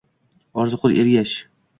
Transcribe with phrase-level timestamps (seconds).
[0.59, 1.35] Orziqul Ergash